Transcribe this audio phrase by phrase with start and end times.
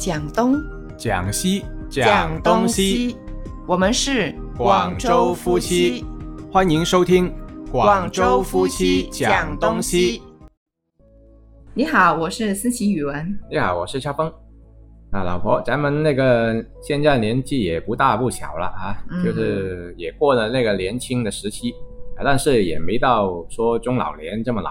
[0.00, 0.54] 讲东
[0.96, 3.14] 讲西讲东西，
[3.68, 6.02] 我们是广州夫妻，
[6.50, 7.30] 欢迎收听
[7.70, 10.22] 广州夫妻讲东西。
[11.74, 13.38] 你好，我是思琪语文。
[13.50, 14.26] 你好，我是超峰。
[15.10, 21.72] 啊，老婆，咱们那个现在年纪也不大不小了啊，嗯就是也过了那个年轻的时期，
[22.16, 24.70] 啊但是也没到说中老年这么老。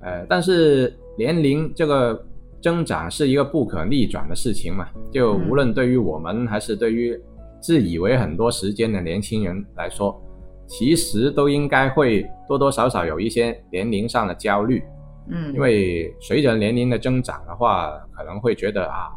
[0.00, 2.26] 呃，但是年龄这个
[2.60, 7.18] 增长是一个不可逆转的事情嘛，就嗯无论对于我们还是对于
[7.60, 10.20] 自以为很多时间的年轻人来说，
[10.66, 14.82] 其实都应该会多多少少有一些年龄上的焦虑。
[15.28, 19.10] 嗯，因为随着年龄的增长的话，可能会觉得啊，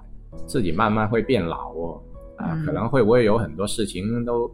[0.47, 2.01] 自己慢慢会变老哦，
[2.37, 2.65] 啊，嗯。
[2.65, 4.49] 可能会不会有很多事情都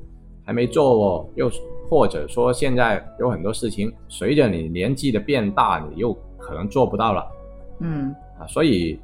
[0.45, 1.49] 还没做哦，又
[1.89, 7.25] 或者说现在有很多事情随着你年纪的变大，你又可能做不到了
[7.79, 8.99] 嗯啊，所以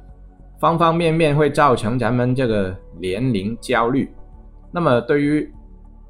[0.58, 4.10] 方方面面会造成咱们这个年龄焦虑。
[4.70, 5.50] 那么对于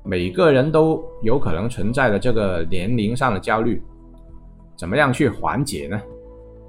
[0.05, 3.83] 每个人都有可能存在的这个年龄上的焦虑，
[4.77, 6.01] 怎么样去缓解呢？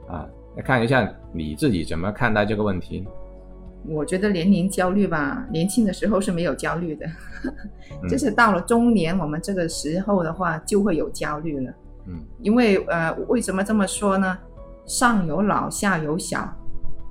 [0.07, 3.07] 啊，来看一下你自己怎么看待这个问题。
[3.85, 7.05] 我觉得年龄焦虑吧，年轻的时候是没有焦虑的，
[8.01, 11.73] 嗯就是到了中年，我们这个时候的话就会有焦虑了。
[12.07, 14.37] 嗯因为呃，为什么这么说呢？
[14.85, 16.53] 上有老，下有小，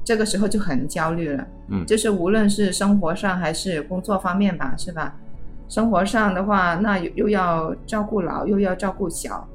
[0.04, 1.46] 这个时候就很焦虑了。
[1.68, 5.14] 嗯就是无论是生活上还是工作方面吧，是吧？
[5.68, 9.48] 生活上的话，那又又要照顾老，又要照顾小，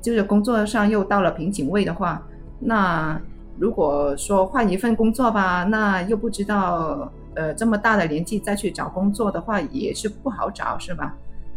[0.00, 2.22] 就是工作上又到了瓶颈位的话，
[2.60, 3.20] 那
[3.58, 11.16] 如果说换一份工作吧，那又不知道呃这么大的年纪再去找工作的话，也是不好找，是吧？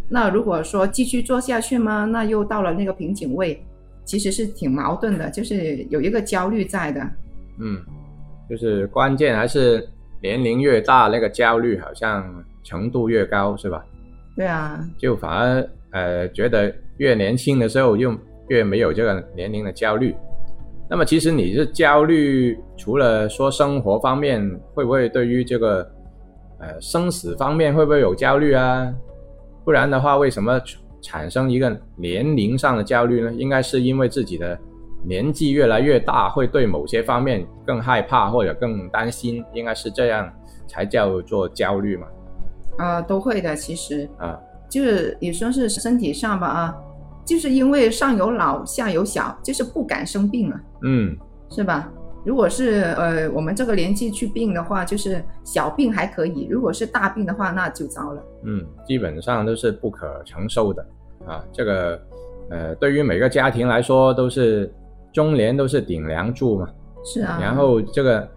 [0.10, 2.06] 那如果说继续做下去吗？
[2.06, 3.64] 那又到了那个瓶颈位，
[4.06, 7.02] 其实是挺矛盾的，就是有一个焦虑在的。
[7.60, 7.82] 嗯，
[8.50, 9.88] 就是关键还是
[10.22, 13.86] 年龄越大，那个焦虑好像程度越高，是吧？
[14.36, 18.18] 对啊，就反而呃觉得越年轻的时候又
[18.48, 20.16] 越没有这个年龄的焦虑。
[20.90, 24.42] 那么其实你是焦虑，除了说生活方面，
[24.74, 25.90] 会不会对于这个
[26.60, 28.94] 呃生死方面会不会有焦虑啊？
[29.64, 30.60] 不然的话，为什么
[31.02, 33.34] 产生一个年龄上的焦虑呢？
[33.34, 34.58] 应该是因为自己的
[35.04, 40.32] 年纪越来越大，会对某些方面更害怕或者更担心，应该是这样
[40.68, 42.08] 才叫做焦虑嘛？
[42.78, 44.10] 啊、都会的，其实。
[44.18, 44.40] 啊，
[44.70, 46.76] 就是也说是身体上吧啊，
[47.26, 51.18] 就是因为上有老下有小，就是不敢生病了，嗯
[51.50, 51.92] 是吧？
[52.24, 58.24] 如果是呃我们这个年纪去病的话，就是小病还可以；如果是大病的话，那就糟了。
[58.44, 60.86] 嗯，基本上都是不可承受的
[61.26, 61.44] 啊。
[61.52, 62.02] 这个
[62.50, 64.72] 呃，对于每个家庭来说，都是
[65.12, 66.70] 中年都是顶梁柱嘛。
[67.04, 68.28] 是啊，然后这个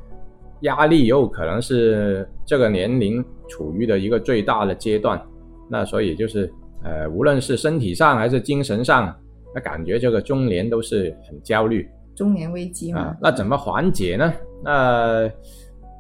[0.60, 5.20] 压力又可能是这个年龄处于的一个最大的阶段，
[5.68, 6.50] 那所以就是
[6.82, 9.14] 呃，无论是身体上还是精神上，
[9.54, 13.00] 那感觉这个中年都是很焦虑中年危机嘛。
[13.00, 13.16] 啊。
[13.20, 14.32] 那怎么缓解呢？
[14.62, 15.30] 那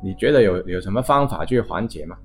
[0.02, 2.16] 你觉得有有什么方法去缓解吗？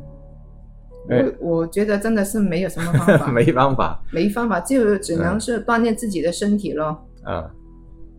[1.10, 6.98] 哎我我觉得真的是没有什么方法， 没方法没方法，就只能是锻炼自己的身体咯。
[7.24, 7.50] 啊。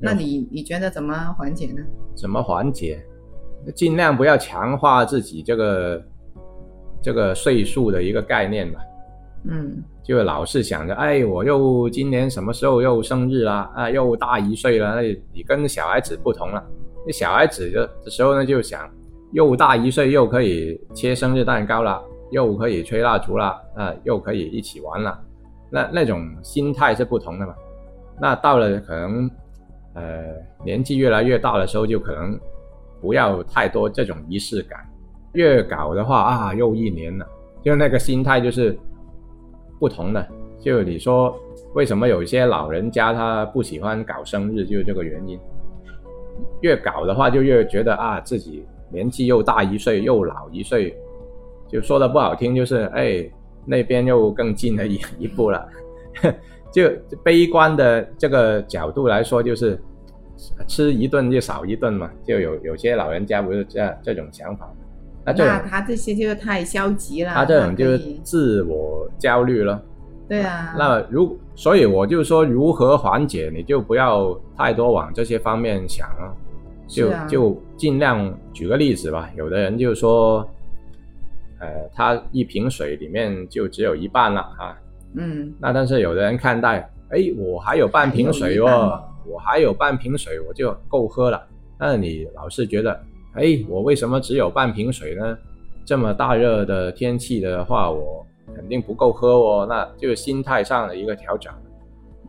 [0.00, 1.82] 那你你觉得怎么缓解呢？
[2.16, 3.04] 怎么缓解？
[3.74, 6.02] 尽量不要强化自己这个
[7.02, 8.80] 这个岁数的一个概念吧。
[9.44, 13.70] 嗯就老是想着，哎，我又今年什么时候又生日啦？
[13.74, 14.96] 啊，又大一岁了。
[14.96, 15.02] 那
[15.32, 16.62] 你跟小孩子不同了，
[17.06, 18.90] 那小孩子的的时候呢，就想
[19.32, 25.18] 又大一岁，又可以切生日蛋糕了，又可以吹蜡烛了，啊，又可以一起玩了。
[25.70, 27.54] 那那种心态是不同的嘛。
[28.20, 29.30] 那到了可能
[29.94, 30.24] 呃
[30.64, 32.38] 年纪越来越大的时候，就可能
[33.00, 34.80] 不要太多这种仪式感。
[35.34, 37.26] 越搞的话啊，又一年了，
[37.62, 38.76] 就那个心态就是
[39.80, 40.24] 不同的。
[40.60, 41.34] 就你说
[41.74, 45.36] 为什么有些老人家他不喜欢搞生日，就是这个原因。
[46.60, 50.94] 越搞的话，就越觉得啊自己年纪又大一岁，又老一岁，
[51.66, 53.28] 就说的不好听，就是哎
[53.64, 55.66] 那边又更近了一一步了。
[56.72, 56.88] 就
[57.24, 59.80] 悲观的这个角度来说，就是
[60.68, 62.10] 吃一顿就少一顿嘛。
[62.24, 64.70] 就有有些老人家不是这这种想法？
[65.24, 67.32] 那这种那他这些就太消极了。
[67.32, 69.82] 他这种就是自我焦虑了。
[70.28, 70.74] 对啊。
[70.78, 76.34] 那如所以我就说如何缓解，你就不要太多往这些方面想了，
[76.86, 79.30] 就啊就尽量举个例子吧。
[79.36, 80.48] 有的人就说，
[81.58, 84.76] 呃，他一瓶水里面就只有一半了啊。
[85.14, 91.46] 嗯那但是有的人看待，哎，我还有半瓶水哦，我还有半瓶水我就够喝了。
[91.76, 92.98] 但是你老是觉得
[93.34, 95.38] 哎，我为什么只有半瓶水呢？
[95.84, 99.66] 这么大热的天气的话，我肯定不够喝哦。
[99.68, 101.52] 那就是心态上的一个调整。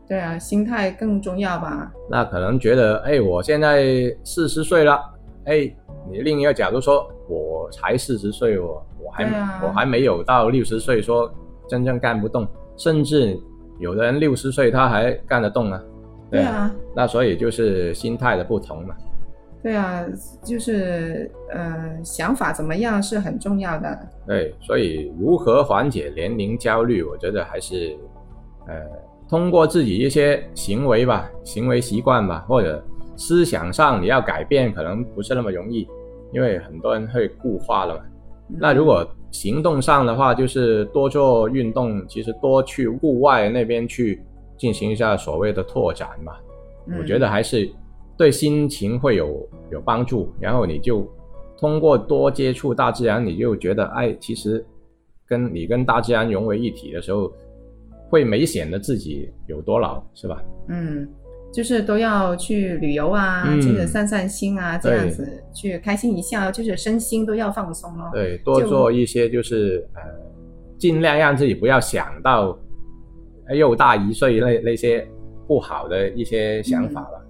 [0.08, 1.92] 对啊，心态更重要吧？
[2.10, 5.00] 那可能觉得，哎，我现在四十岁了，
[5.46, 5.74] 哎，
[6.12, 9.24] 你另一个角度说，我才四十岁哦，我还
[9.64, 11.32] 我还没有到六十岁，说
[11.68, 12.48] 真正干不动，
[12.78, 13.40] 甚至
[13.80, 15.82] 有的人六十岁他还干得动呢。
[16.30, 18.96] 对啊，那所以就是心态的不同嘛。
[19.64, 20.04] 对啊，
[20.44, 24.10] 就是呃，想法怎么样是很重要的。
[24.26, 27.96] 对，所以如何缓解年龄焦虑，我觉得还是
[28.68, 28.74] 呃，
[29.30, 32.84] 通过自己一些行为吧，行为习惯吧，或者
[33.16, 35.88] 思想上你要改变，可能不是那么容易，
[36.34, 38.02] 因为很多人会固化了嘛。
[38.48, 44.24] 那如果行动上的话，就是多做运动，其实多去户外那边去
[44.58, 46.34] 进行一下所谓的拓展嘛，
[46.98, 47.72] 我觉得还是。
[48.18, 51.08] 对心情会有有帮助，然后你就
[51.58, 54.64] 通过多接触大自然，你就觉得哎，其实
[55.28, 57.32] 跟你跟大自然融为一体的时候，
[58.10, 60.44] 会没显得自己有多老，是吧？
[60.68, 61.08] 嗯，
[61.52, 68.10] 就是都要去旅游啊，就是散散心啊，这样子去开心一下，就是身心都要放松咯。
[68.14, 70.02] 对，多做一些就是呃，
[70.78, 72.58] 尽量让自己不要想到
[73.56, 75.08] 又大一岁那那些
[75.48, 77.21] 不好的一些想法了。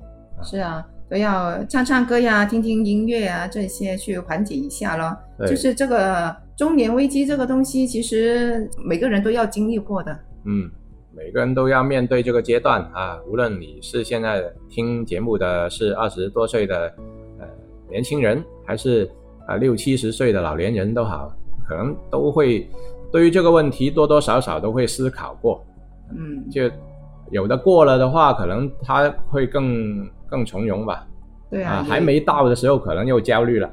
[0.44, 5.18] 是啊，都要唱唱歌呀，听听音乐啊，这些去缓解一下咯。
[5.48, 10.18] 就是这个中年危机这个东西，其实每个人都要经历过的。
[10.46, 10.70] 嗯，
[11.16, 13.20] 每个人都要面对这个阶段啊。
[13.28, 16.94] 无论你是现在听节目的是二十多岁的
[17.40, 17.48] 呃
[17.90, 19.10] 年轻人，还是
[19.48, 21.34] 啊六七十岁的老年人都好，
[21.68, 22.70] 可能都会
[23.12, 25.64] 对于这个问题多多少少都会思考过。
[26.16, 26.70] 嗯，就
[27.32, 30.10] 有的过了的话，可能他会更。
[30.32, 31.06] 更从容吧，
[31.50, 33.70] 对啊，还没到的时候可能又焦虑了，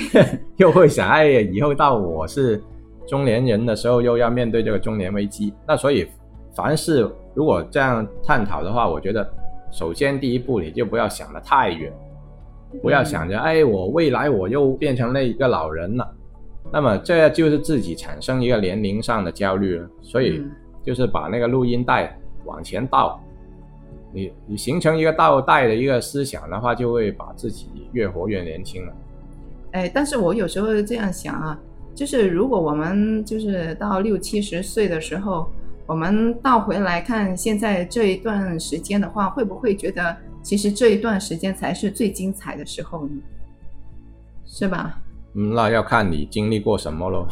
[0.58, 2.62] 又会想，哎呀，以后到我是
[3.06, 5.54] 中年人的时候，又要面对这个中年危机。
[5.66, 6.06] 那所以，
[6.54, 9.26] 凡是如果这样探讨的话，我觉得，
[9.72, 11.90] 首先第一步你就不要想的太远，
[12.82, 16.06] 不要想着，哎，我未来我又变成那一个老人了，
[16.70, 19.88] 那么这就是自己产生一个年龄上的焦虑了。
[20.02, 20.44] 所以，
[20.82, 22.14] 就是把那个录音带
[22.44, 23.20] 往前倒。
[24.12, 28.92] 你你形成一个倒带的一个思想的话，就会把自己越活越年轻了。
[29.72, 31.58] 哎，但是我有时候这样想啊，
[31.96, 35.48] 就是如果我们就是到六七十岁的时候，
[35.84, 43.16] 我们倒回来看现在这一段时间的话，会不会觉得其实这一段时间才是最精彩的时候呢？
[44.46, 45.00] 是吧？
[45.34, 47.26] 嗯，那要看你经历过什么喽。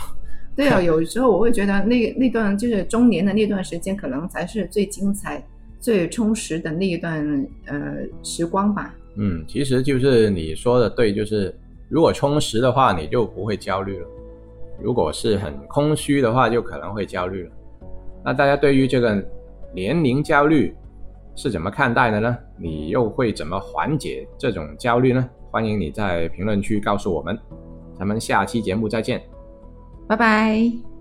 [0.57, 5.43] 对啊， 有时候我会觉得那那段就是中年的那段时间，可能才是最精彩。
[5.81, 8.95] 最充实的那一段呃时光吧。
[9.17, 11.53] 嗯，其实就是你说的对，就是
[11.89, 14.07] 如果充实的话，你就不会焦虑了；
[14.81, 17.51] 如果是很空虚的话，就可能会焦虑了。
[18.25, 19.21] 那大家对于这个
[19.75, 20.73] 年龄焦虑
[21.35, 22.39] 是怎么看待的呢？
[22.57, 25.29] 你又会怎么缓解这种焦虑呢？
[25.51, 27.37] 欢迎你在评论区告诉我们。
[27.99, 29.21] 咱们下期节目再见，
[30.07, 30.92] 拜拜。